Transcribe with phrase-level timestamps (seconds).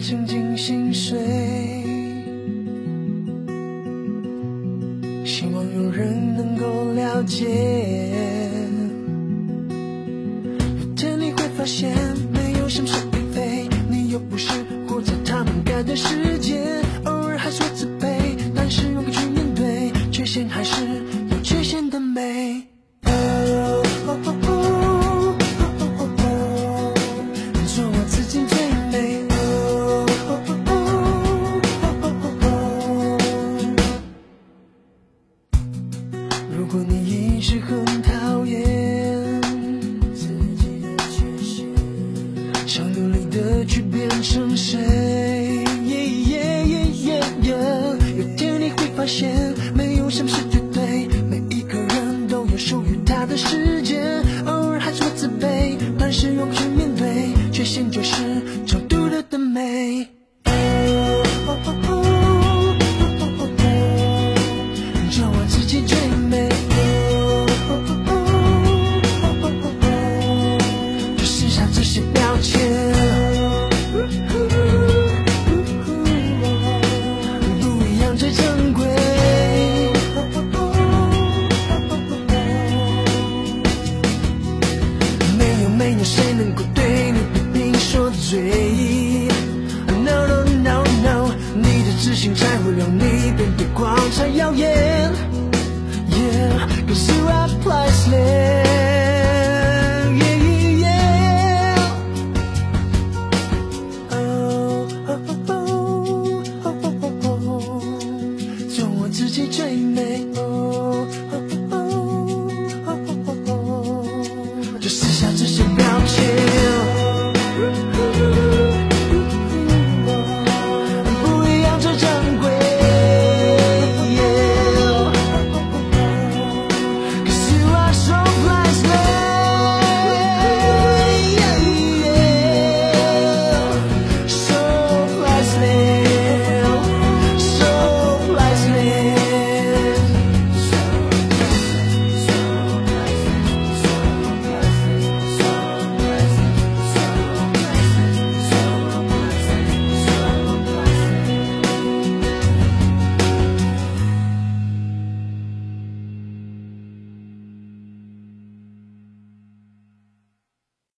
[0.00, 1.18] 曾经心碎。
[5.24, 7.46] 希望有人能够了解。
[10.80, 11.94] 有天你会发现，
[12.32, 12.94] 没有什么是
[13.32, 14.50] 非，你又不是
[14.88, 16.29] 活在他们该的世
[43.64, 44.78] 去变成谁
[45.86, 46.64] 耶耶
[47.04, 47.56] 耶耶？
[48.18, 54.19] 有天你会发现，没有什么是绝对，每一个人都有属于他的时间。
[86.20, 89.26] 谁能够对你不停说嘴
[90.04, 95.29] no no no no 你的自信才会让你变得光彩耀眼。